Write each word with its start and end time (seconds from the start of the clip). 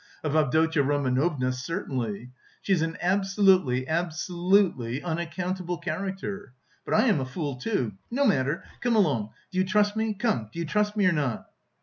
of 0.23 0.35
Avdotya 0.35 0.81
Romanovna 0.81 1.51
certainly. 1.53 2.31
She 2.63 2.73
is 2.73 2.81
an 2.81 2.97
absolutely, 3.03 3.87
absolutely 3.87 4.99
unaccountable 5.03 5.77
character! 5.77 6.53
But 6.85 6.95
I 6.95 7.03
am 7.05 7.19
a 7.19 7.25
fool, 7.25 7.57
too!... 7.57 7.91
No 8.09 8.25
matter! 8.25 8.63
Come 8.79 8.95
along! 8.95 9.29
Do 9.51 9.59
you 9.59 9.63
trust 9.63 9.95
me? 9.95 10.15
Come, 10.15 10.49
do 10.51 10.57
you 10.57 10.65
trust 10.65 10.97
me 10.97 11.05
or 11.05 11.11
not?" 11.11 11.51